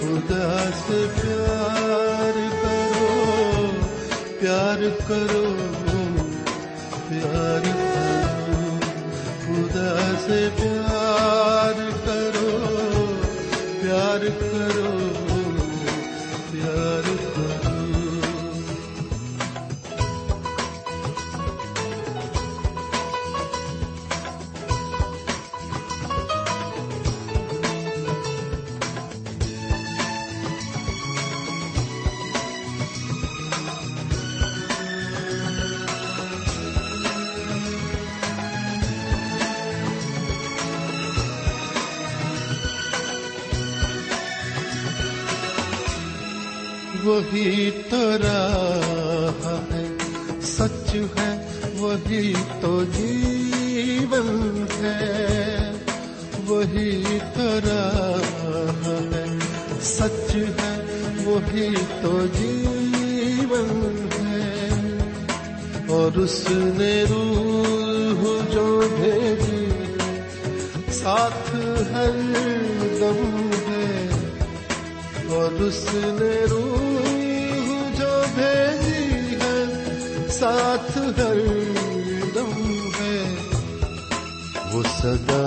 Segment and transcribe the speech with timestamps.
[0.00, 3.12] خدا سے پیار کرو
[4.40, 5.46] پیار کرو
[7.08, 8.78] پیار کرو،
[9.46, 9.92] خدا
[10.26, 10.77] سے پیار
[47.38, 49.86] وہی تو راہ ہے۔
[50.42, 55.72] سچ ہے، وہی تو جیون ہے۔
[56.46, 59.38] وہی تو راہ ہے۔
[59.82, 60.84] سچ ہے،
[61.24, 64.68] وہی تو جیون ہے۔
[65.88, 69.68] اور اس نے روح جو بھیجی،
[70.92, 71.56] ساتھ
[71.92, 72.10] ہر
[73.00, 74.08] دم ہے۔
[75.28, 77.07] اور اس نے روح
[78.38, 81.38] بھیجی ہے ساتھ ہر
[82.34, 82.52] دم
[83.00, 83.34] ہے
[84.72, 85.46] وہ سدا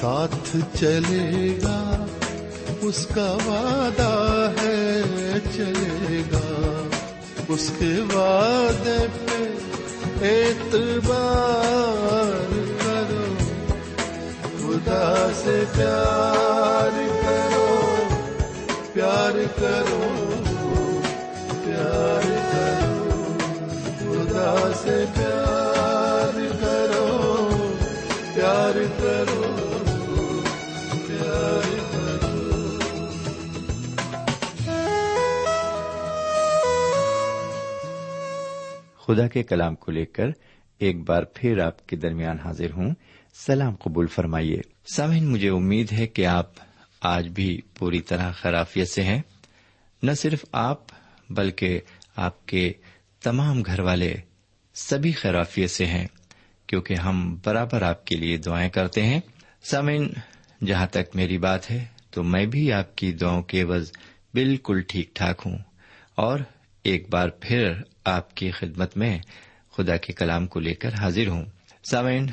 [0.00, 2.06] ساتھ چلے گا،
[2.82, 4.14] اس کا وعدہ
[4.60, 6.46] ہے چلے گا۔
[7.48, 9.40] اس کے وعدے پہ
[10.24, 11.56] اعتبار
[12.82, 13.26] کرو،
[14.58, 17.68] خدا سے پیار کرو
[18.92, 20.37] پیار کرو۔
[25.14, 27.64] پیار کرو
[28.34, 29.54] پیار کرو
[39.06, 40.26] خدا کے کلام کو لے کر
[40.78, 42.94] ایک بار پھر آپ کے درمیان حاضر ہوں۔
[43.34, 44.60] سلام قبول فرمائیے۔
[44.94, 46.50] سامعین، مجھے امید ہے کہ آپ
[47.00, 49.22] آج بھی پوری طرح خرافیت سے ہیں۔
[50.02, 50.78] نہ صرف آپ،
[51.30, 51.80] بلکہ
[52.16, 52.72] آپ کے
[53.22, 54.14] تمام گھر والے
[54.80, 56.06] سبھی خرافیت سے ہیں،
[56.66, 59.20] کیونکہ ہم برابر آپ کے لیے دعائیں کرتے ہیں۔
[59.62, 60.08] سامعین،
[60.66, 63.92] جہاں تک میری بات ہے، تو میں بھی آپ کی دعاؤں کے عوض
[64.34, 65.58] بالکل ٹھیک ٹھاک ہوں۔
[66.14, 66.38] اور
[66.82, 67.72] ایک بار پھر
[68.04, 69.18] آپ کی خدمت میں
[69.76, 71.44] خدا کے کلام کو لے کر حاضر ہوں۔
[71.90, 72.26] سامعین،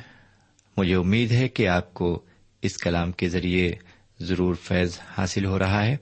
[0.77, 2.25] مجھے امید ہے کہ آپ کو
[2.61, 3.73] اس کلام کے ذریعے
[4.19, 5.97] ضرور فیض حاصل ہو رہا ہے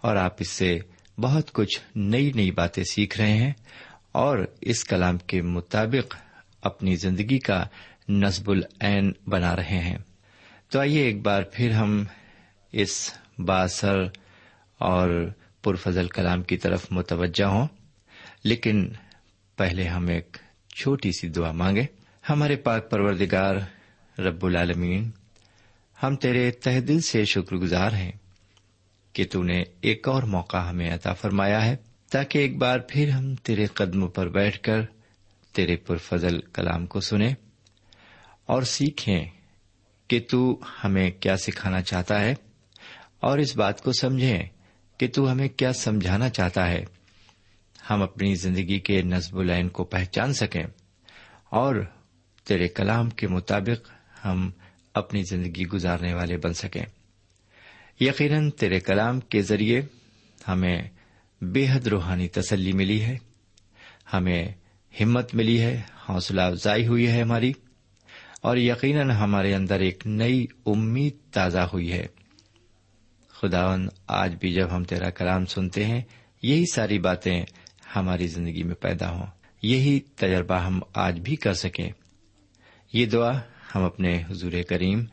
[0.00, 0.78] اور آپ اس سے
[1.18, 3.52] بہت کچھ نئی نئی باتیں سیکھ رہے ہیں۔
[4.14, 6.16] اور اس کلام کے مطابق
[6.62, 7.66] اپنی زندگی کا
[8.08, 9.98] نصب العین بنا رہے ہیں۔
[10.68, 12.04] تو آئیے ایک بار پھر ہم
[12.72, 13.98] اس باثر
[14.78, 15.30] اور
[15.62, 17.66] پرفضل کلام کی طرف متوجہ ہوں۔
[18.44, 18.92] لیکن
[19.56, 20.36] پہلے ہم ایک
[20.74, 21.84] چھوٹی سی دعا مانگے
[22.30, 23.56] ہمارے پاک پروردگار
[24.20, 25.10] رب العالمین،
[26.02, 28.12] ہم تیرے تہ دل سے شکر گزار ہیں
[29.12, 31.76] کہ تو نے ایک اور موقع ہمیں عطا فرمایا ہے۔
[32.14, 34.82] تاکہ ایک بار پھر ہم تیرے قدموں پر بیٹھ کر
[35.52, 37.34] تیرے پرفضل کلام کو سنیں
[38.46, 39.24] اور سیکھیں
[40.08, 42.34] کہ تو ہمیں کیا سکھانا چاہتا ہے
[43.20, 44.42] اور اس بات کو سمجھیں
[44.98, 46.84] کہ تو ہمیں کیا سمجھانا چاہتا ہے۔
[47.90, 50.64] ہم اپنی زندگی کے نصب العین کو پہچان سکیں
[51.50, 51.76] اور
[52.44, 53.90] تیرے کلام کے مطابق
[54.24, 54.50] ہم
[54.94, 56.84] اپنی زندگی گزارنے والے بن سکیں۔
[58.00, 59.82] یقیناً تیرے کلام کے ذریعے
[60.48, 60.82] ہمیں
[61.40, 63.18] بے حد روحانی تسلی ملی ہے۔
[64.12, 64.48] ہمیں
[65.00, 67.52] ہمت ملی ہے، حوصلہ افزائی ہوئی ہے ہماری،
[68.40, 72.06] اور یقیناً ہمارے اندر ایک نئی امید تازہ ہوئی ہے۔
[73.28, 76.02] خداون آج بھی جب ہم تیرا کلام سنتے ہیں،
[76.42, 77.44] یہی ساری باتیں
[77.96, 79.26] ہماری زندگی میں پیدا ہوں۔
[79.62, 81.88] یہی تجربہ ہم آج بھی کر سکیں۔
[82.92, 83.40] یہ دعا
[83.74, 85.04] ہم اپنے حضور کریم،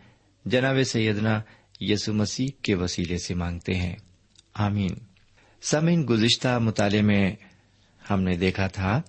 [0.45, 1.41] جناب سیدنا
[1.81, 3.95] یسو مسیح کے وسیلے سے مانگتے ہیں۔
[4.53, 5.10] آمین۔
[5.61, 7.35] سمین گزشتہ مطالعے میں
[8.09, 9.01] ہم نے دیکھا تھا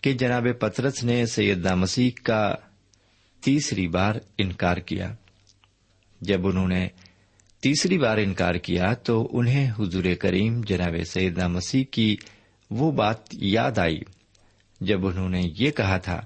[0.00, 2.54] کہ جناب پترس نے سیدنا مسیح کا
[3.44, 5.14] تیسری بار انکار کیا۔
[6.20, 6.88] جب انہوں نے
[7.60, 12.16] تیسری بار انکار کیا تو انہیں حضور کریم جناب سیدنا مسیح کی
[12.70, 14.00] وہ بات یاد آئی۔
[14.80, 16.20] جب انہوں نے یہ کہا تھا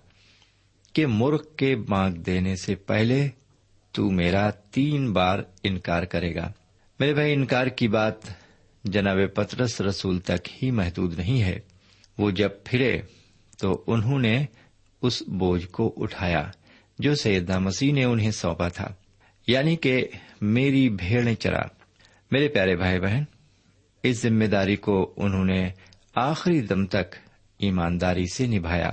[0.93, 3.29] کہ مرغ کے مانگ دینے سے پہلے
[3.93, 6.53] تو میرا تین بار انکار کرے گا۔
[7.01, 8.15] میرے بھائی، انکار کی بات
[8.85, 11.61] جناب پترس رسول تک ہی محدود نہیں ہے۔
[12.19, 13.03] وہ جب پھرے
[13.59, 14.45] تو انہوں نے
[15.03, 16.51] اس بوجھ کو اٹھایا
[16.99, 18.95] جو سیدنا مسیح نے انہیں سونپا تھا۔
[19.47, 20.09] یعنی کہ
[20.41, 21.63] میری بھیڑ چرا۔
[22.31, 23.23] میرے پیارے بھائی بہن،
[24.03, 25.71] اس ذمہ داری کو انہوں نے
[26.15, 27.15] آخری دم تک
[27.59, 28.91] ایمانداری سے نبھایا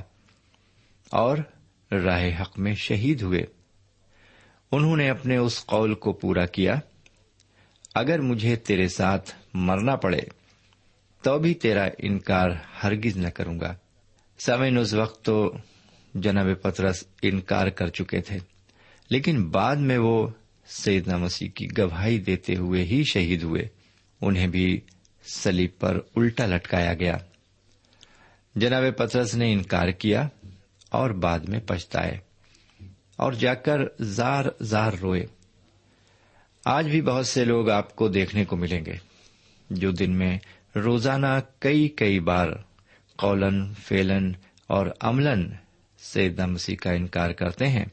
[1.11, 1.37] اور
[1.91, 3.41] راہ حق میں شہید ہوئے۔
[4.71, 6.75] انہوں نے اپنے اس قول کو پورا کیا،
[7.95, 10.19] اگر مجھے تیرے ساتھ مرنا پڑے۔
[11.21, 12.49] تو بھی تیرا انکار
[12.83, 13.75] ہرگز نہ کروں گا۔
[14.39, 15.53] سمین اس وقت تو
[16.13, 18.37] جناب پترس انکار کر چکے تھے۔
[19.09, 20.27] لیکن بعد میں وہ
[20.67, 23.67] سیدنا مسیح کی گواہی دیتے ہوئے ہی شہید ہوئے۔
[24.21, 24.81] انہیں بھی
[25.33, 27.17] سلیب پر الٹا لٹکایا گیا۔
[28.55, 30.27] جناب پترس نے انکار کیا
[30.89, 32.17] اور بعد میں پچھتائے
[33.15, 35.25] اور جا کر زار زار روئے۔
[36.65, 39.06] آج بھی بہت سے لوگ آپ کو دیکھنے کو ملیں گے۔
[39.69, 40.37] جو دن میں
[40.75, 42.47] روزانہ کئی کئی بار
[43.15, 44.31] قولن فیلن
[44.67, 45.51] اور املن
[45.99, 47.85] سے مسیح کا انکار کرتے ہیں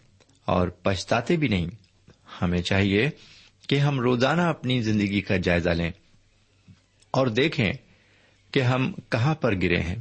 [0.45, 1.67] اور پچھتاتے بھی نہیں۔
[2.43, 3.11] ہمیں چاہیے
[3.69, 5.91] کہ ہم روزانہ اپنی زندگی کا جائزہ لیں
[7.11, 7.73] اور دیکھیں
[8.51, 9.97] کہ ہم کہاں پر گرے ہیں۔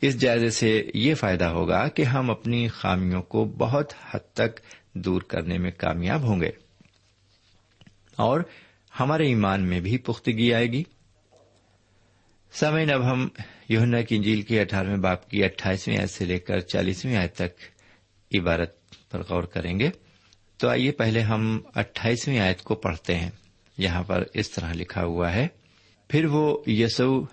[0.00, 4.60] اس جائزے سے یہ فائدہ ہوگا کہ ہم اپنی خامیوں کو بہت حد تک
[4.92, 6.50] دور کرنے میں کامیاب ہوں گے۔
[8.16, 8.40] اور
[9.00, 10.82] ہمارے ایمان میں بھی پختگی آئے گی۔
[12.52, 13.28] سمعین اب ہم
[13.68, 17.62] یونا کی انجیل کی اٹھارہویں باپ کی اٹھائیسویں آیت سے لے کر چالیسویں آیت تک
[18.40, 18.76] عبارت
[19.10, 19.90] پر غور کریں گے۔
[20.56, 23.30] تو آئیے پہلے ہم اٹھائیسویں آیت کو پڑھتے ہیں۔
[23.78, 25.48] یہاں پر اس طرح لکھا ہوا ہے،
[26.08, 27.24] پھر وہ یسو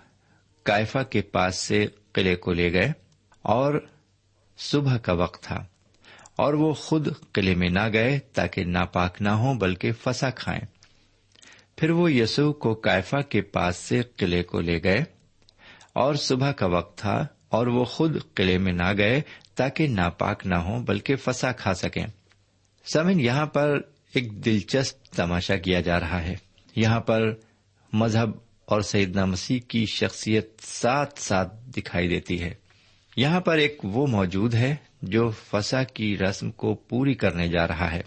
[0.63, 2.91] کائفا کے پاس سے قلعے کو لے گئے
[3.41, 3.87] اور
[4.57, 5.65] صبح کا وقت تھا
[6.35, 10.80] اور وہ خود قلعے میں نہ گئے تاکہ ناپاک نہ ہوں، بلکہ فسا کھائیں۔
[11.75, 15.03] پھر وہ یسو کو کائفا کے پاس سے قلعے کو لے گئے
[15.93, 19.21] اور صبح کا وقت تھا اور وہ خود قلعے میں نہ گئے
[19.55, 22.05] تاکہ ناپاک نہ ہوں بلکہ فسا کھا سکیں۔
[22.93, 23.79] سمن یہاں پر
[24.13, 26.35] ایک دلچسپ تماشا کیا جا رہا ہے۔
[26.75, 27.21] یہاں پر
[27.93, 28.29] مذہب
[28.65, 32.53] اور سیدنا مسیح کی شخصیت ساتھ ساتھ دکھائی دیتی ہے۔
[33.17, 37.91] یہاں پر ایک وہ موجود ہے جو فسا کی رسم کو پوری کرنے جا رہا
[37.91, 38.01] ہے۔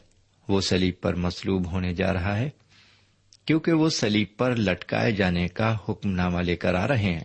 [0.49, 2.51] وہ سلیب پر مسلوب ہونے جا رہا ہے۔
[3.45, 7.25] کیونکہ وہ سلیب پر لٹکائے جانے کا حکم نامہ لے کر آ رہے ہیں،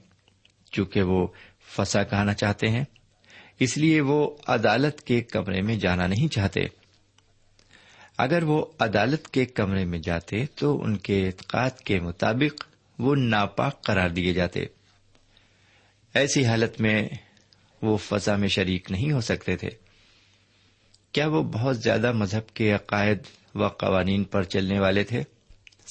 [0.71, 1.27] چونکہ وہ
[1.75, 2.83] فسا کہنا چاہتے ہیں،
[3.59, 6.61] اس لیے وہ عدالت کے کمرے میں جانا نہیں چاہتے۔
[8.17, 12.65] اگر وہ عدالت کے کمرے میں جاتے تو ان کے اعتقاد کے مطابق
[12.99, 14.65] وہ ناپاک قرار دیے جاتے۔
[16.13, 17.09] ایسی حالت میں
[17.81, 19.69] وہ فضا میں شریک نہیں ہو سکتے تھے۔
[21.11, 23.17] کیا وہ بہت زیادہ مذہب کے عقائد
[23.55, 25.23] و قوانین پر چلنے والے تھے؟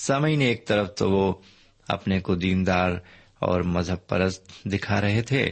[0.03, 1.33] سامعین ایک طرف تو وہ
[1.89, 2.91] اپنے کو دیندار
[3.39, 5.51] اور مذہب پرست دکھا رہے تھے،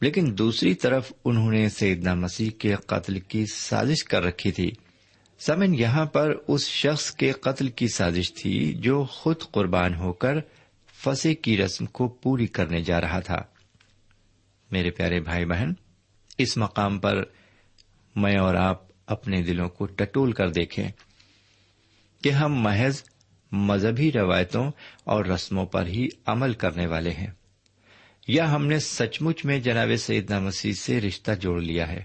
[0.00, 4.70] لیکن دوسری طرف انہوں نے سیدنا مسیح کے قتل کی سازش کر رکھی تھی۔
[5.40, 10.34] سمن یہاں پر اس شخص کے قتل کی سازش تھی جو خود قربان ہو کر
[11.04, 13.42] فسے کی رسم کو پوری کرنے جا رہا تھا۔
[14.70, 15.72] میرے پیارے بھائی بہن،
[16.38, 17.22] اس مقام پر
[18.16, 20.88] میں اور آپ اپنے دلوں کو ٹٹول کر دیکھیں
[22.22, 23.02] کہ ہم محض
[23.52, 24.70] مذہبی روایتوں
[25.04, 27.30] اور رسموں پر ہی عمل کرنے والے ہیں۔
[28.28, 32.04] یا ہم نے سچ مچ میں جناب سیدنا مسیح سے رشتہ جوڑ لیا ہے۔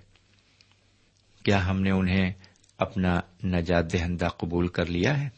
[1.43, 2.33] کیا ہم نے انہیں
[2.77, 5.29] اپنا نجات دہندہ قبول کر لیا ہے؟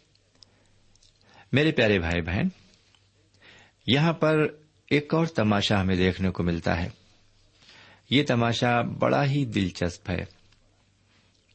[1.52, 2.48] میرے پیارے بھائی بہن،
[3.88, 4.48] یہاں پر
[4.90, 6.90] ایک اور تماشا ہمیں دیکھنے کو ملتا ہے۔
[8.10, 10.26] یہ تماشا بڑا ہی دلچسپ ہے۔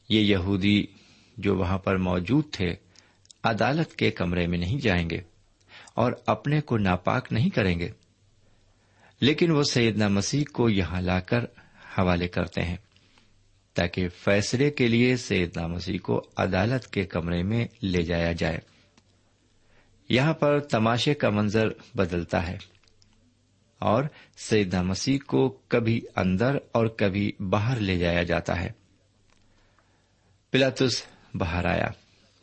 [0.09, 0.85] یہ یہودی
[1.37, 2.75] جو وہاں پر موجود تھے
[3.43, 5.21] عدالت کے کمرے میں نہیں جائیں گے
[5.93, 7.89] اور اپنے کو ناپاک نہیں کریں گے۔
[9.21, 11.43] لیکن وہ سیدنا مسیح کو یہاں لا کر
[11.97, 12.77] حوالے کرتے ہیں
[13.73, 18.57] تاکہ فیصلے کے لیے سیدنا مسیح کو عدالت کے کمرے میں لے جایا جائے۔
[20.09, 22.57] یہاں پر تماشے کا منظر بدلتا ہے
[23.79, 24.03] اور
[24.37, 28.69] سیدنا مسیح کو کبھی اندر اور کبھی باہر لے جایا جاتا ہے۔
[30.51, 31.87] پلاتس باہر آیا۔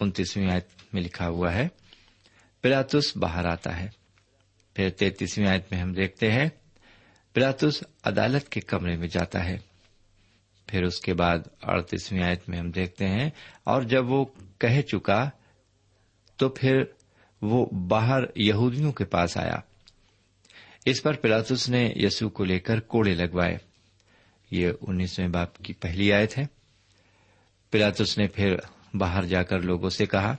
[0.00, 1.68] انتیسویں آیت میں لکھا ہوا ہے۔
[2.62, 3.88] پلاتس باہر آتا ہے۔
[4.74, 6.48] پھر تینتیسویں آیت میں ہم دیکھتے ہیں،
[7.32, 9.58] پلاتس عدالت کے کمرے میں جاتا ہے۔
[10.66, 13.30] پھر اس کے بعد اڑتیسویں آیت میں ہم دیکھتے ہیں،
[13.64, 14.24] اور جب وہ
[14.58, 15.30] کہہ چکا،
[16.36, 16.82] تو پھر
[17.42, 19.56] وہ باہر یہودیوں کے پاس آیا۔
[20.84, 23.56] اس پر پلاتس نے یسو کو لے کر کوڑے لگوائے۔
[24.50, 26.44] یہ انیسویں باپ کی پہلی آیت ہے۔
[27.70, 28.56] پلاتس نے پھر
[28.94, 30.36] باہر جا کر لوگوں سے کہا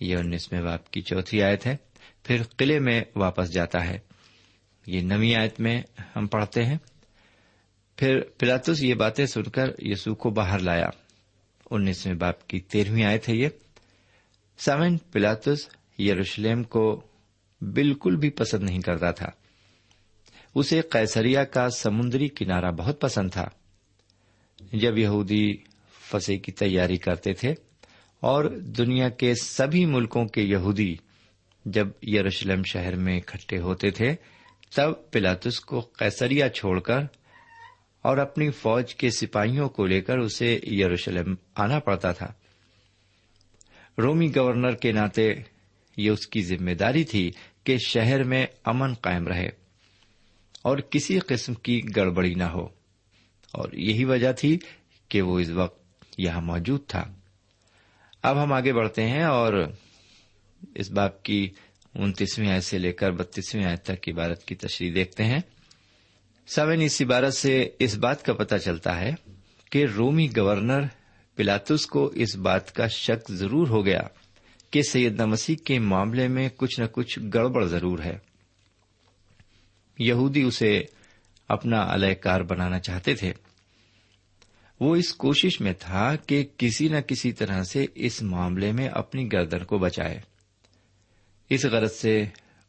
[0.00, 1.76] یہ انیسویں باپ کی چوتھی آیت ہے،
[2.24, 3.98] پھر قلعے میں واپس جاتا ہے۔
[4.86, 5.82] یہ نو آیت میں
[6.16, 6.78] ہم پڑھتے ہیں۔
[7.96, 10.88] پھر پلاتس یہ باتیں سن کر یسو کو باہر لایا۔
[11.70, 13.48] انیسویں باپ کی تیرہویں آیت ہے یہ۔
[14.58, 17.00] سامن پلاتس یروشلم کو
[17.60, 19.26] بالکل بھی پسند نہیں کرتا تھا۔
[20.54, 23.44] اسے قیصریا کا سمندری کنارہ بہت پسند تھا۔
[24.72, 25.56] جب یہودی
[26.10, 27.54] فسے کی تیاری کرتے تھے
[28.20, 30.96] اور دنیا کے سبھی ملکوں کے یہودی
[31.64, 34.14] جب یروشلم شہر میں اکٹھے ہوتے تھے،
[34.74, 36.98] تب پلاتس کو کیسریا چھوڑ کر
[38.02, 42.32] اور اپنی فوج کے سپاہیوں کو لے کر اسے یروشلم آنا پڑتا تھا۔
[43.98, 45.34] رومی گورنر کے ناطے
[45.96, 47.30] یہ اس کی ذمہ داری تھی
[47.64, 49.48] کہ شہر میں امن قائم رہے
[50.62, 52.64] اور کسی قسم کی گڑبڑی نہ ہو
[53.52, 54.58] اور یہی وجہ تھی
[55.08, 57.14] کہ وہ اس وقت یہاں موجود تھا۔
[58.22, 59.52] اب ہم آگے بڑھتے ہیں اور
[60.74, 61.50] اس باپ کی
[61.94, 65.38] انتیسویں آیت سے لے کر بتیسویں آیت تک عبارت کی تشریح دیکھتے ہیں۔
[66.46, 69.10] سوین اس عبارت سے اس بات کا پتہ چلتا ہے
[69.70, 70.80] کہ رومی گورنر
[71.36, 74.02] پلاتس کو اس بات کا شک ضرور ہو گیا
[74.70, 78.18] کہ سیدنا مسیح کے معاملے میں کچھ نہ کچھ گڑبڑ ضرور ہے۔
[79.98, 80.82] یہودی اسے
[81.48, 83.32] اپنا اہل کار بنانا چاہتے تھے۔
[84.80, 89.32] وہ اس کوشش میں تھا کہ کسی نہ کسی طرح سے اس معاملے میں اپنی
[89.32, 90.20] گردن کو بچائے۔
[91.50, 92.24] اس غرض سے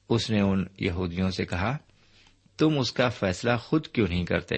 [0.09, 1.77] اس نے ان یہودیوں سے کہا،
[2.57, 4.55] تم اس کا فیصلہ خود کیوں نہیں کرتے؟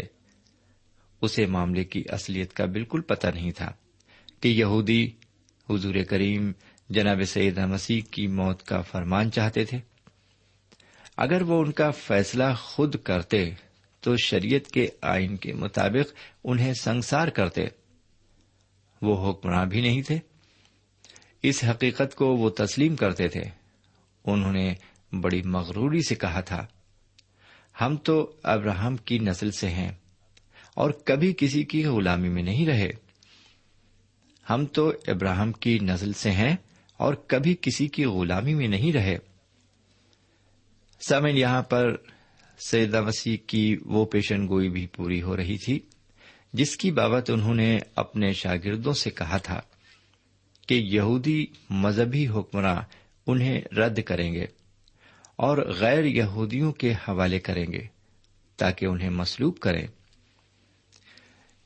[1.22, 3.72] اسے معاملے کی اصلیت کا بالکل پتہ نہیں تھا
[4.39, 5.12] کہ یہودی
[5.69, 6.51] حضور کریم
[6.89, 9.77] جناب سید مسیح کی موت کا فرمان چاہتے تھے۔
[11.17, 13.53] اگر وہ ان کا فیصلہ خود کرتے
[14.03, 17.65] تو شریعت کے آئین کے مطابق انہیں سنسار کرتے۔
[19.01, 20.17] وہ حکمراں بھی نہیں تھے۔
[21.43, 23.43] اس حقیقت کو وہ تسلیم کرتے تھے۔
[24.25, 24.74] انہوں نے
[25.22, 26.65] بڑی مغروری سے کہا تھا،
[27.81, 29.91] ہم تو ابراہم کی نسل سے ہیں
[30.75, 32.91] اور کبھی کسی کی غلامی میں نہیں رہے۔
[34.50, 36.55] ہم تو ابراہم کی نسل سے ہیں
[36.98, 39.17] اور کبھی کسی کی غلامی میں نہیں رہے۔
[41.07, 41.95] سمن یہاں پر
[42.57, 45.79] سیدہ مسیح کی وہ پیشن گوئی بھی پوری ہو رہی تھی،
[46.53, 49.62] جس کی بابت انہوں نے اپنے شاگردوں سے کہا تھا
[50.67, 52.81] کہ یہودی مذہبی حکمراں
[53.27, 54.45] انہیں رد کریں گے
[55.36, 57.88] اور غیر یہودیوں کے حوالے کریں گے
[58.57, 59.88] تاکہ انہیں مسلوب کریں۔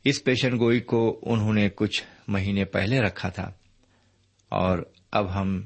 [0.03, 3.51] اس پیشن گوئی کو انہوں نے کچھ مہینے پہلے رکھا تھا
[4.49, 4.79] اور
[5.11, 5.61] اب ہم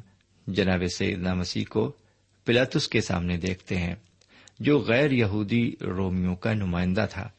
[0.48, 1.92] جناب سیدنا مسیح کو
[2.46, 3.96] پلاتس کے سامنے دیکھتے ہیں۔
[4.62, 7.30] جو غیر یہودی رومیوں کا نمائندہ تھا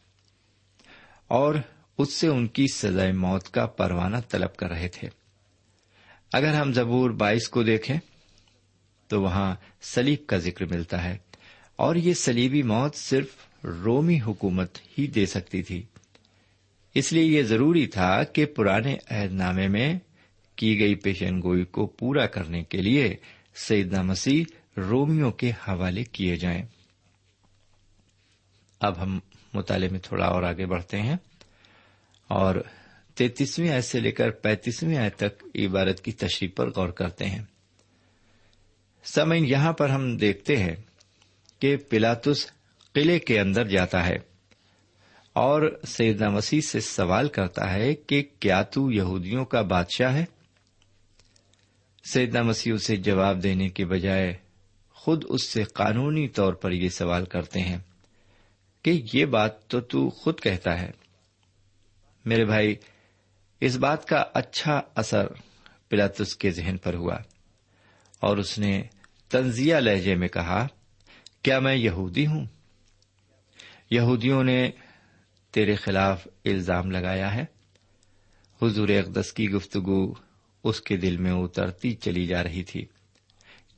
[1.26, 1.54] اور
[1.98, 5.08] اس سے ان کی سزائے موت کا پروانہ طلب کر رہے تھے۔
[6.32, 7.96] اگر ہم زبور بائیس کو دیکھیں
[9.08, 11.18] تو وہاں سلیب کا ذکر ملتا ہے
[11.76, 13.28] اور یہ سلیبی موت صرف
[13.64, 15.82] رومی حکومت ہی دے سکتی تھی۔
[16.94, 19.94] اس لیے یہ ضروری تھا کہ پرانے عہد نامے میں
[20.56, 23.16] کی گئی پیشن گوئی کو پورا کرنے کے لیے
[23.54, 24.44] سیدنا مسیح
[24.76, 26.62] رومیوں کے حوالے کیے جائیں۔
[28.82, 29.18] اب ہم
[29.54, 31.16] مطالعے میں تھوڑا اور آگے بڑھتے ہیں۔
[32.28, 32.54] اور
[33.14, 37.42] تینتیسویں آئے سے لے کر پینتیسویں آئے تک عبارت کی تشریح پر غور کرتے ہیں۔
[39.04, 40.76] سمعین یہاں پر ہم دیکھتے ہیں
[41.58, 42.46] کہ پلاتس
[42.92, 44.16] قلعے کے اندر جاتا ہے
[45.32, 50.24] اور سیدنا مسیح سے سوال کرتا ہے کہ کیا تو یہودیوں کا بادشاہ ہے؟
[52.12, 54.34] سیدنا مسیح اسے جواب دینے کے بجائے
[54.90, 57.78] خود اس سے قانونی طور پر یہ سوال کرتے ہیں۔
[58.82, 60.90] کہ یہ بات تو تو خود کہتا ہے۔
[62.24, 62.74] میرے بھائی،
[63.60, 65.26] اس بات کا اچھا اثر
[65.88, 67.16] پلاتس کے ذہن پر ہوا
[68.20, 68.82] اور اس نے
[69.28, 70.66] تنزیہ لہجے میں کہا،
[71.42, 72.46] کیا میں یہودی ہوں؟
[73.90, 74.70] یہودیوں نے
[75.50, 77.44] تیرے خلاف الزام لگایا ہے۔
[78.62, 80.12] حضور اقدس کی گفتگو
[80.64, 82.86] اس کے دل میں اترتی چلی جا رہی تھی،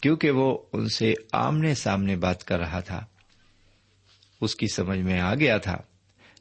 [0.01, 3.07] کیونکہ وہ ان سے آمنے سامنے بات کر رہا تھا۔
[4.45, 5.77] اس کی سمجھ میں آ گیا تھا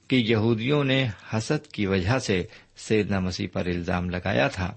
[0.07, 2.43] کہ یہودیوں نے حسد کی وجہ سے
[2.77, 4.75] سیدنا مسیح پر الزام لگایا تھا۔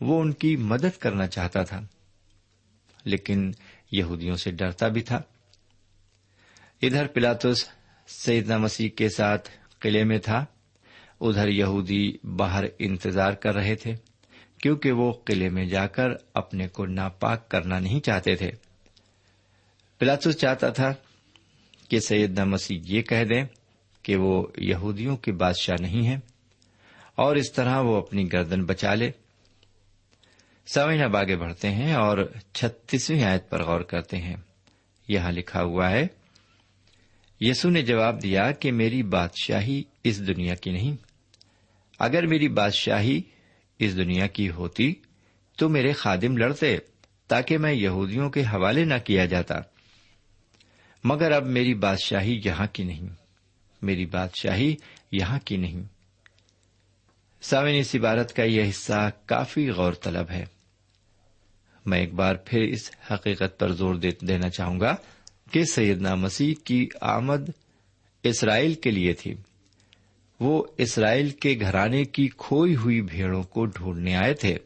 [0.00, 1.80] وہ ان کی مدد کرنا چاہتا تھا،
[3.04, 3.52] لیکن
[3.92, 5.20] یہودیوں سے ڈرتا بھی تھا۔
[6.82, 7.68] ادھر پلاتس
[8.08, 9.48] سیدنا مسیح کے ساتھ
[9.80, 10.44] قلعے میں تھا،
[11.20, 13.94] ادھر یہودی باہر انتظار کر رہے تھے،
[14.58, 18.50] کیونکہ وہ قلعے میں جا کر اپنے کو ناپاک کرنا نہیں چاہتے تھے۔
[19.98, 20.92] پلاتس چاہتا تھا
[21.94, 23.44] کہ سیدنا مسیح یہ کہہ دیں
[24.02, 26.16] کہ وہ یہودیوں کے بادشاہ نہیں ہیں
[27.14, 29.10] اور اس طرح وہ اپنی گردن بچا لے۔
[30.66, 34.36] سوئن اب آگے بڑھتے ہیں اور چھتیسویں آیت پر غور کرتے ہیں۔
[35.08, 36.06] یہاں لکھا ہوا ہے،
[37.40, 40.96] یسو نے جواب دیا کہ میری بادشاہی اس دنیا کی نہیں۔
[41.98, 43.22] اگر میری بادشاہی
[43.78, 44.94] اس دنیا کی ہوتی
[45.58, 46.76] تو میرے خادم لڑتے
[47.28, 49.54] تاکہ میں یہودیوں کے حوالے نہ کیا جاتا۔
[51.04, 53.08] مگر اب میری بادشاہی یہاں کی نہیں۔
[53.82, 54.76] میری بادشاہی
[55.12, 55.82] یہاں کی نہیں۔
[57.42, 60.44] ساوین اس عبارت کا یہ حصہ کافی غور طلب ہے۔
[61.86, 64.96] میں ایک بار پھر اس حقیقت پر زور دینا چاہوں گا
[65.50, 67.50] کہ سیدنا مسیح کی آمد
[68.22, 69.34] اسرائیل کے لیے تھی۔
[70.40, 74.56] وہ اسرائیل کے گھرانے کی کھوئی ہوئی بھیڑوں کو ڈھونڈنے آئے تھے۔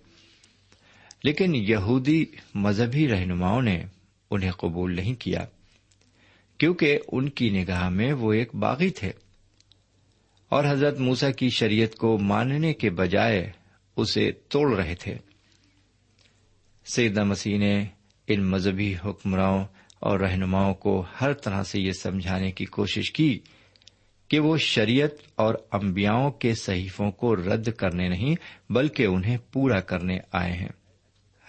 [1.24, 2.24] لیکن یہودی
[2.54, 3.82] مذہبی رہنماؤں نے
[4.30, 5.46] انہیں قبول نہیں کیا۔
[6.58, 9.10] کیونکہ ان کی نگاہ میں وہ ایک باغی تھے۔
[10.48, 13.50] اور حضرت موسا کی شریعت کو ماننے کے بجائے
[13.96, 15.14] اسے توڑ رہے تھے۔
[16.84, 17.84] سیدہ مسیح نے
[18.26, 19.64] ان مذہبی حکمراؤں
[20.00, 23.38] اور رہنماؤں کو ہر طرح سے یہ سمجھانے کی کوشش کی
[24.28, 28.34] کہ وہ شریعت اور امبیاؤں کے صحیفوں کو رد کرنے نہیں
[28.72, 30.68] بلکہ انہیں پورا کرنے آئے ہیں۔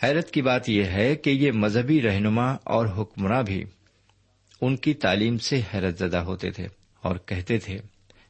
[0.03, 3.63] حیرت کی بات یہ ہے کہ یہ مذہبی رہنما اور حکمراں بھی
[4.61, 6.67] ان کی تعلیم سے حیرت زدہ ہوتے تھے
[7.01, 7.77] اور کہتے تھے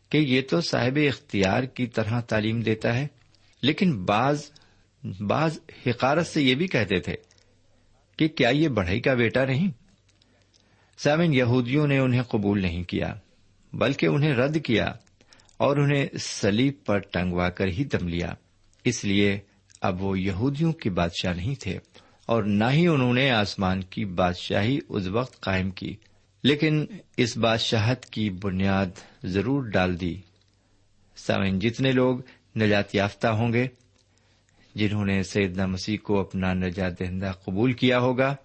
[0.09, 3.07] کہ یہ تو صاحب اختیار کی طرح تعلیم دیتا ہے،
[3.61, 4.51] لیکن بعض
[5.19, 7.15] بعض حقارت سے یہ بھی کہتے تھے
[8.17, 9.71] کہ کیا یہ بڑھئی کا بیٹا نہیں؟
[10.97, 13.13] سیون یہودیوں نے انہیں قبول نہیں کیا،
[13.73, 14.85] بلکہ انہیں رد کیا
[15.57, 18.33] اور انہیں سلیب پر ٹنگوا کر ہی دم لیا۔
[18.85, 19.39] اس لیے
[19.81, 21.77] اب وہ یہودیوں کے بادشاہ نہیں تھے
[22.25, 25.95] اور نہ ہی انہوں نے آسمان کی بادشاہی اس وقت قائم کی۔
[26.43, 26.85] لیکن
[27.17, 30.15] اس بادشاہت کی بنیاد ضرور ڈال دی۔
[31.17, 32.19] سوئن جتنے لوگ
[32.55, 33.67] نجات یافتہ ہوں گے،
[34.75, 38.35] جنہوں نے سیدنا مسیح کو اپنا نجات دہندہ قبول کیا ہوگا،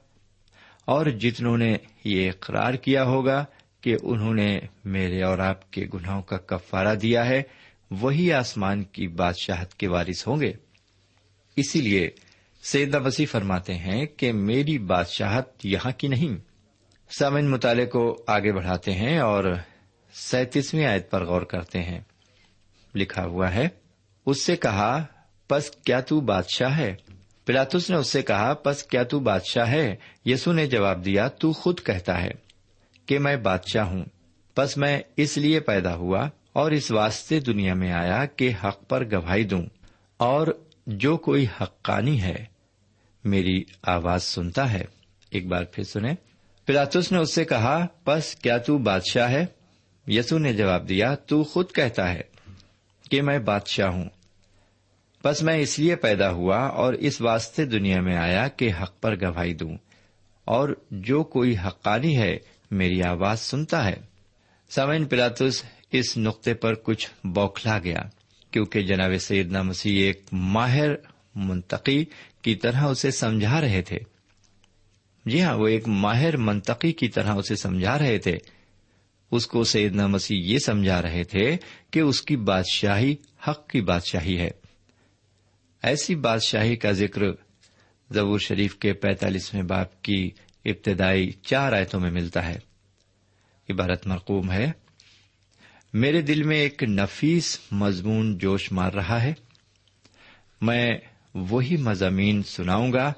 [0.84, 3.44] اور جتنوں نے یہ اقرار کیا ہوگا
[3.80, 7.42] کہ انہوں نے میرے اور آپ کے گناہوں کا کفارہ دیا ہے،
[7.90, 10.52] وہی آسمان کی بادشاہت کے وارث ہوں گے۔
[11.56, 12.10] اسی لیے
[12.62, 16.53] سیدہ مسیح فرماتے ہیں کہ میری بادشاہت یہاں کی نہیں۔
[17.18, 19.44] سامن مطالعے کو آگے بڑھاتے ہیں اور
[20.12, 22.00] سینتیسویں آیت پر غور کرتے ہیں۔
[22.94, 23.68] لکھا ہوا ہے،
[24.26, 25.04] اس سے کہا،
[25.48, 26.94] پس کیا تو بادشاہ ہے؟
[27.44, 31.52] پلاتس نے اس سے کہا، پس کیا تو بادشاہ ہے؟ یسو نے جواب دیا، تو
[31.52, 32.30] خود کہتا ہے
[33.06, 34.04] کہ میں بادشاہ ہوں۔
[34.56, 39.04] بس میں اس لیے پیدا ہوا اور اس واسطے دنیا میں آیا کہ حق پر
[39.04, 39.66] گواہی دوں۔
[40.16, 40.46] اور
[40.86, 42.44] جو کوئی حقانی ہے،
[43.24, 44.84] میری آواز سنتا ہے۔
[45.30, 46.14] ایک بار پھر سنیں۔
[46.66, 49.46] پلاتس نے اس سے کہا بس کیا تو بادشاہ ہے؟
[50.06, 52.20] یسو نے جواب دیا، تو خود کہتا ہے
[53.10, 54.04] کہ میں بادشاہ ہوں۔
[55.24, 59.16] بس میں اس لیے پیدا ہوا اور اس واسطے دنیا میں آیا کہ حق پر
[59.16, 59.76] گواہی دوں۔
[60.44, 62.38] اور جو کوئی حقانی ہے،
[62.70, 63.96] میری آواز سنتا ہے۔
[64.70, 68.02] سامعین، پلاتس اس نقطے پر کچھ بوکھلا گیا،
[68.50, 70.88] کیونکہ جناب سیدنا مسیح ایک ماہر
[71.34, 72.04] منتقی
[72.42, 73.98] کی طرح اسے سمجھا رہے تھے۔
[75.26, 78.36] جی ہاں وہ ایک ماہر منطقی کی طرح اسے سمجھا رہے تھے۔
[79.30, 81.56] اس کو سیدنا مسیح یہ سمجھا رہے تھے
[81.90, 83.16] کہ اس کی بادشاہی
[83.48, 84.50] حق کی بادشاہی ہے۔
[85.82, 87.20] ایسی بادشاہی کا ذکر
[88.10, 90.30] زبور شریف کے پینتالیسویں باپ کی
[90.64, 92.58] ابتدائی چار آیتوں میں ملتا ہے۔
[93.70, 94.72] عبارت مرقوم ہے۔
[95.92, 99.34] میرے دل میں ایک نفیس مضمون جوش مار رہا ہے۔
[100.60, 100.90] میں
[101.34, 103.12] وہی مضامین سناؤں گا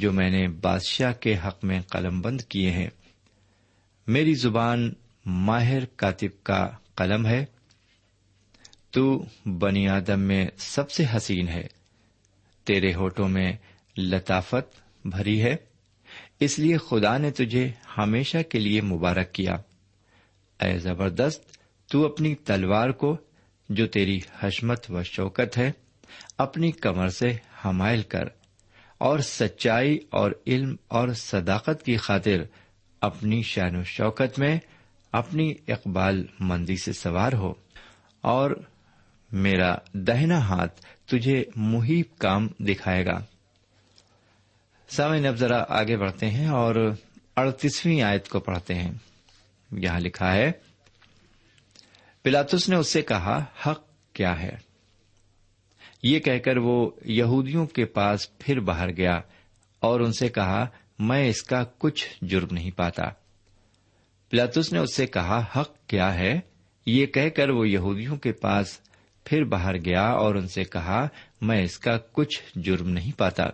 [0.00, 2.90] جو میں نے بادشاہ کے حق میں قلم بند کیے ہیں۔
[4.06, 4.92] میری زبان
[5.26, 7.44] ماہر کاتب کا قلم ہے۔
[8.90, 11.66] تو بنی آدم میں سب سے حسین ہے۔
[12.64, 13.52] تیرے ہوٹوں میں
[13.98, 15.56] لطافت بھری ہے۔
[16.40, 19.54] اس لیے خدا نے تجھے ہمیشہ کے لیے مبارک کیا۔
[20.60, 21.44] اے زبردست،
[21.92, 23.16] تو اپنی تلوار کو
[23.68, 25.72] جو تیری حشمت و شوکت ہے،
[26.38, 28.39] اپنی کمر سے حمائل کر۔
[29.00, 32.44] اور سچائی اور علم اور صداقت کی خاطر
[33.00, 34.58] اپنی شان و شوکت میں
[35.12, 37.54] اپنی اقبال مندی سے سوار ہو۔
[38.20, 38.50] اور
[39.32, 43.24] میرا دہنا ہاتھ تجھے محیب کام دکھائے گا۔
[44.88, 46.94] سامعین، اب ذرا آگے بڑھتے ہیں اور
[47.36, 48.92] اڑتیسویں آیت کو پڑھتے ہیں۔
[49.72, 50.52] یہاں لکھا ہے،
[52.22, 53.80] پلاتس نے اس سے کہا، حق
[54.12, 54.69] کیا ہے؟
[56.02, 59.20] یہ کہہ کر وہ یہودیوں کے پاس پھر باہر گیا
[59.80, 60.66] اور ان سے کہا،
[60.98, 63.02] میں اس کا کچھ جرم نہیں پاتا۔
[64.30, 66.40] پلاتس نے اس سے کہا، حق کیا ہے؟
[66.86, 68.80] یہ کہہ کر وہ یہودیوں کے پاس
[69.24, 71.08] پھر باہر گیا اور ان سے کہا،
[71.40, 73.44] میں اس کا کچھ جرم نہیں پاتا۔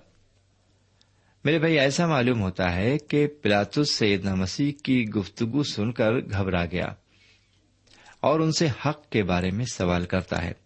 [1.44, 6.64] میرے بھائی، ایسا معلوم ہوتا ہے کہ پلاتس سیدنا مسیح کی گفتگو سن کر گھبرا
[6.64, 6.86] گیا
[8.20, 10.65] اور ان سے حق کے بارے میں سوال کرتا ہے۔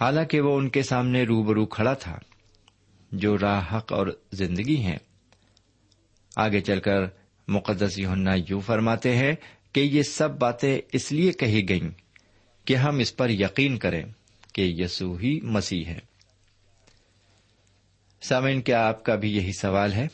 [0.00, 2.18] حالانکہ وہ ان کے سامنے روبرو کھڑا تھا،
[3.12, 4.98] جو راہ حق اور زندگی ہیں۔
[6.36, 6.98] آگے چل کر
[7.48, 9.34] مقدس یوننا یوں فرماتے ہیں
[9.72, 11.90] کہ یہ سب باتیں اس لیے کہی گئیں
[12.64, 14.04] کہ ہم اس پر یقین کریں
[14.52, 15.98] کہ یسو ہی مسیح ہے
[18.22, 20.06] سامعین، کیا آپ کا بھی یہی سوال ہے؟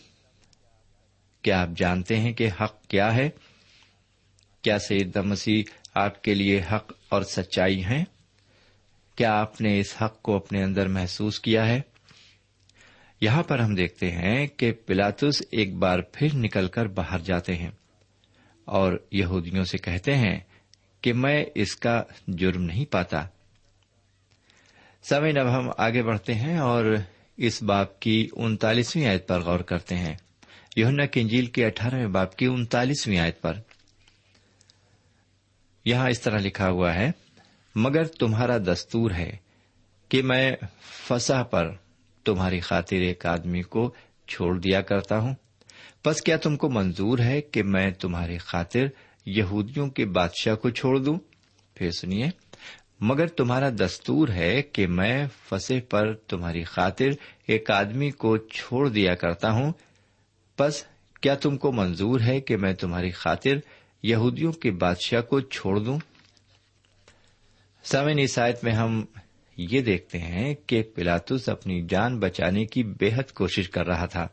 [1.42, 3.30] کیا آپ جانتے ہیں کہ حق کیا ہے؟
[4.62, 5.62] کیا سید مسیح
[5.94, 8.04] آپ کے لیے حق اور سچائی ہیں؟
[9.16, 11.80] کیا آپ نے اس حق کو اپنے اندر محسوس کیا ہے؟
[13.20, 17.70] یہاں پر ہم دیکھتے ہیں کہ پلاتس ایک بار پھر نکل کر باہر جاتے ہیں
[18.64, 20.40] اور یہودیوں سے کہتے ہیں
[21.00, 23.26] کہ میں اس کا جرم نہیں پاتا۔
[25.02, 26.84] سمے اب ہم آگے بڑھتے ہیں اور
[27.36, 30.14] اس باپ کی انتالیسویں آیت پر غور کرتے ہیں۔
[30.76, 33.52] یونا کنجیل کے اٹھارہویں باپ کی انتالیسویں آیت پر۔
[35.84, 37.10] یہاں اس طرح لکھا ہوا ہے
[37.74, 39.36] مگر تمہارا دستور ہے
[40.08, 40.52] کہ میں
[41.08, 41.70] فسا پر
[42.24, 43.94] تمہاری خاطر ایک آدمی کو
[44.28, 45.34] چھوڑ دیا کرتا ہوں۔
[46.04, 48.80] بس کیا تم کو منظور ہے کہ میں تمہاری خاطر
[49.26, 51.18] یہودیوں کے بادشاہ کو چھوڑ دوں؟
[51.74, 52.26] پھر سنیے،
[53.00, 57.08] مگر تمہارا دستور ہے کہ میں فسے پر تمہاری خاطر
[57.46, 59.72] ایک آدمی کو چھوڑ دیا کرتا ہوں۔
[60.58, 60.84] بس
[61.20, 63.54] کیا تم کو منظور ہے کہ میں تمہاری خاطر
[64.02, 65.98] یہودیوں کے بادشاہ کو چھوڑ دوں؟
[67.84, 69.04] سامن عیسائیت میں ہم
[69.56, 74.28] یہ دیکھتے ہیں کہ پلاتس اپنی جان بچانے کی بے حد کوشش کر رہا تھا۔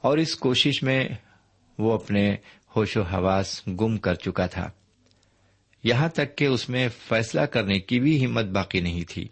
[0.00, 1.08] اور اس کوشش میں
[1.78, 2.36] وہ اپنے
[2.76, 4.70] ہوش و حواس گم کر چکا تھا۔
[5.84, 9.28] یہاں تک کہ اس میں فیصلہ کرنے کی بھی ہمت باقی نہیں تھی۔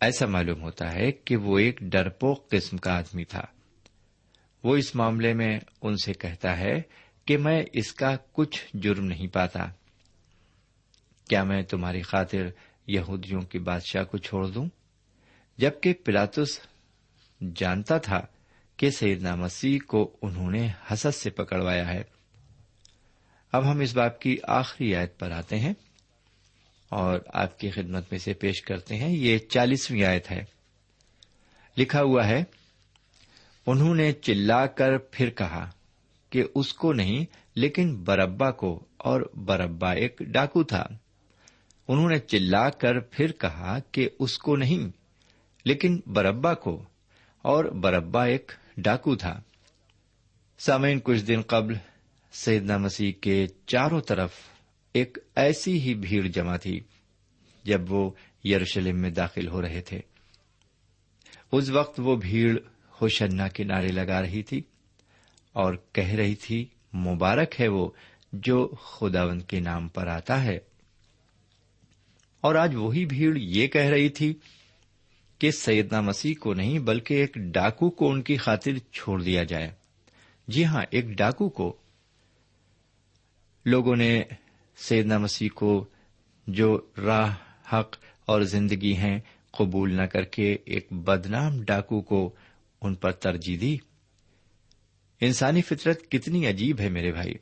[0.00, 3.42] ایسا معلوم ہوتا ہے کہ وہ ایک ڈرپوک قسم کا آدمی تھا۔
[4.64, 6.82] وہ اس معاملے میں ان سے کہتا ہے
[7.24, 9.66] کہ میں اس کا کچھ جرم نہیں پاتا۔
[11.30, 12.48] کیا میں تمہاری خاطر
[12.86, 14.66] یہودیوں کی بادشاہ کو چھوڑ دوں؟
[15.58, 16.60] جبکہ پلاتس
[17.56, 18.20] جانتا تھا
[18.76, 22.02] کہ سیدنا مسیح کو انہوں نے حسد سے پکڑوایا ہے۔
[23.52, 25.72] اب ہم اس باپ کی آخری آیت پر آتے ہیں
[26.88, 30.44] اور آپ کی خدمت میں سے پیش کرتے ہیں۔ یہ چالیسویں آیت ہے۔
[31.76, 32.44] لکھا ہوا ہے،
[33.66, 35.70] انہوں نے چلا کر پھر کہا
[36.30, 40.86] کہ اس کو نہیں، لیکن بربا کو اور بربا ایک ڈاکو تھا۔
[41.90, 44.90] انہوں نے چلا کر پھر کہا کہ اس کو نہیں،
[45.64, 46.82] لیکن بربا کو،
[47.42, 49.40] اور بربا ایک ڈاکو تھا۔
[50.58, 51.74] سامعین، کچھ دن قبل
[52.32, 54.30] سیدنا مسیح کے چاروں طرف
[54.92, 56.80] ایک ایسی ہی بھیڑ جمع تھی
[57.64, 58.10] جب وہ
[58.44, 60.00] یروشلم میں داخل ہو رہے تھے۔
[61.52, 62.56] اس وقت وہ بھیڑ
[63.00, 64.62] ہوشنا کے نعرے لگا رہی تھی
[65.52, 67.90] اور کہہ رہی تھی، مبارک ہے وہ
[68.32, 70.58] جو خداون کے نام پر آتا ہے۔
[72.40, 74.34] اور آج وہی بھیڑ یہ کہہ رہی تھی
[75.38, 79.70] کہ سیدنا مسیح کو نہیں بلکہ ایک ڈاکو کو ان کی خاطر چھوڑ دیا جائے۔
[80.48, 81.76] جی ہاں ایک ڈاکو کو۔
[83.66, 84.22] لوگوں نے
[84.76, 85.86] سیدنا مسیح کو
[86.46, 87.34] جو راہ،
[87.72, 92.34] حق اور زندگی ہیں قبول نہ کر کے ایک بدنام ڈاکو کو
[92.82, 93.76] ان پر ترجیح دی۔
[95.20, 97.34] انسانی فطرت کتنی عجیب ہے میرے بھائی۔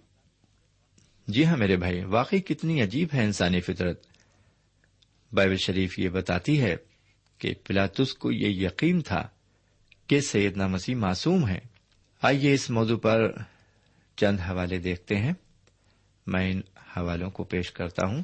[1.28, 4.07] جی ہاں میرے بھائی، واقعی کتنی عجیب ہے انسانی فطرت۔
[5.32, 6.76] بائبل شریف یہ بتاتی ہے
[7.38, 9.28] کہ پلاتس کو یہ یقین تھا
[10.06, 11.58] کہ سیدنا مسیح معصوم ہے
[12.22, 13.32] آئیے اس موضوع پر
[14.16, 15.32] چند حوالے دیکھتے ہیں۔
[16.26, 16.60] میں ان
[16.96, 18.22] حوالوں کو پیش کرتا ہوں۔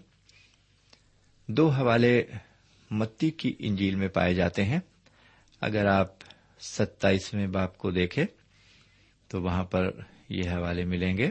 [1.46, 2.22] دو حوالے
[2.90, 4.80] متی کی انجیل میں پائے جاتے ہیں۔
[5.60, 6.12] اگر آپ
[6.60, 8.24] ستائیسویں باپ کو دیکھیں
[9.28, 9.90] تو وہاں پر
[10.28, 11.30] یہ حوالے ملیں گے۔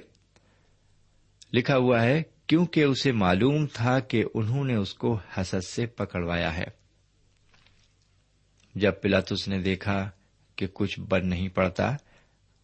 [1.53, 6.57] لکھا ہوا ہے کیونکہ اسے معلوم تھا کہ انہوں نے اس کو حسد سے پکڑوایا
[6.57, 6.65] ہے۔
[8.75, 10.09] جب پلاتس نے دیکھا
[10.55, 11.95] کہ کچھ بن نہیں پڑتا،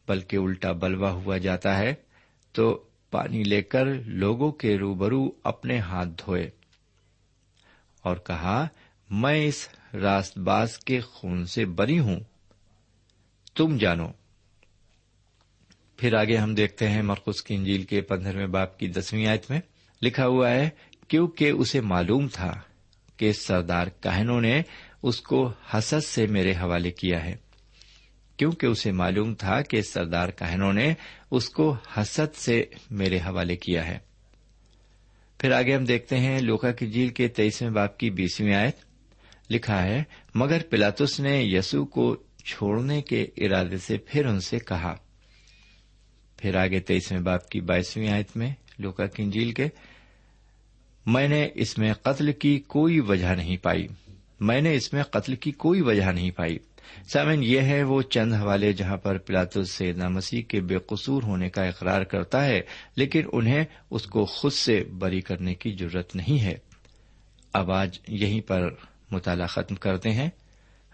[0.08, 1.94] بلکہ الٹا بلوا ہوا جاتا ہے،
[2.52, 6.50] تو پانی لے کر لوگوں کے روبرو اپنے ہاتھ دھوئے
[8.02, 8.68] اور کہا،
[9.10, 12.20] میں اس راست باز کے خون سے بری ہوں۔
[13.56, 14.08] تم جانو
[16.00, 19.62] پھر آگے ہم دیکھتے ہیں مرکز کی انجیل کے پندرہویں باپ کی دسویں آیت میں
[20.02, 20.70] لکھا ہوا ہے،
[21.08, 22.62] کیونکہ اسے معلوم تھا
[23.18, 24.62] کہ سردار کہنوں نے
[25.04, 27.36] اس کو حسد سے میرے حوالے کیا ہے۔
[28.38, 30.94] کیونکہ اسے معلوم تھا کہ سردار کہنوں نے
[31.32, 33.98] اس کو حسد سے میرے حوالے کیا ہے۔
[35.38, 38.76] پھر آگے ہم دیکھتے ہیں لوکا کی جیل کے تیئیسویں باپ کی بیسویں آیت
[39.50, 40.04] لکھا ہے،
[40.36, 44.96] مگر پلاتس نے یسو کو چھوڑنے کے ارادے سے پھر ان سے کہا
[46.42, 49.68] پھر آگے تیئیسویں باپ کی بائیسویں آیت میں لوکا کی انجیل کے،
[51.06, 53.88] میں نے اس میں قتل کی کوئی وجہ نہیں پائی۔
[54.40, 56.58] میں نے اس میں قتل کی کوئی وجہ نہیں پائی۔
[57.14, 61.50] سامن یہ ہے وہ چند حوالے جہاں پر پلاتس سیدنا مسیح کے بے قصور ہونے
[61.50, 62.62] کا اقرار کرتا ہے،
[62.96, 66.58] لیکن انہیں اس کو خود سے بری کرنے کی ضرورت نہیں ہے۔
[67.54, 68.70] اب آج یہیں پر
[69.12, 70.30] مطالعہ ختم کرتے ہیں۔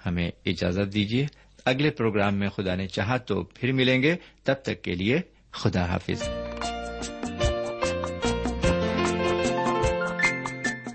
[0.06, 1.26] ہمیں اجازت دیجیے،
[1.66, 5.18] اگلے پروگرام میں خدا نے چاہا تو پھر ملیں گے۔ تب تک کے لیے
[5.56, 6.24] خدا حافظ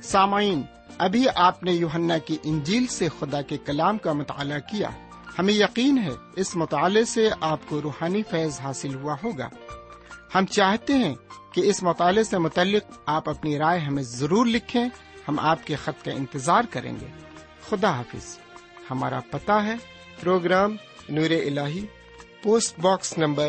[0.02, 0.62] سامعین،
[0.98, 4.90] ابھی آپ نے یوہنا کی انجیل سے خدا کے کلام کا مطالعہ کیا۔
[5.38, 9.48] ہمیں یقین ہے اس مطالعے سے آپ کو روحانی فیض حاصل ہوا ہوگا۔
[10.34, 11.14] ہم چاہتے ہیں
[11.52, 14.84] کہ اس مطالعے سے متعلق آپ اپنی رائے ہمیں ضرور لکھیں،
[15.28, 17.06] ہم آپ کے خط کا انتظار کریں گے۔
[17.68, 18.38] خدا حافظ
[18.90, 19.74] ہمارا پتا ہے
[20.20, 20.76] پروگرام
[21.08, 21.58] نور ال
[22.42, 23.48] post box number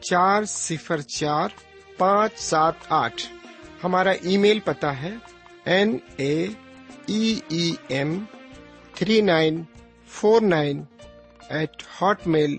[0.00, 1.48] چار صفر چار
[1.98, 3.22] پانچ سات آٹھ۔
[3.84, 5.14] ہمارا ای میل پتا ہے۔
[5.64, 6.46] N A
[7.06, 8.24] E M
[8.94, 9.62] three nine
[10.06, 10.84] four nine
[11.48, 11.82] eight
[12.26, 12.58] Hotmail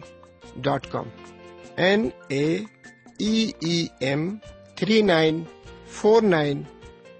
[0.55, 1.05] dot com.
[1.75, 2.59] N A
[3.19, 3.51] E
[3.99, 4.35] M
[4.75, 5.43] three nine
[5.87, 6.63] four nine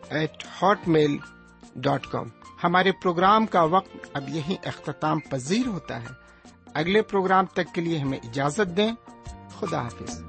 [0.10, 0.43] eight
[0.88, 1.17] Hotmail
[1.75, 2.27] dot com.
[2.63, 6.07] ہمارے پروگرام کا وقت اب یہیں اختتام پذیر ہوتا ہے۔
[6.73, 8.91] اگلے پروگرام تک کے لیے ہمیں اجازت دیں۔
[9.62, 10.21] خدا حافظ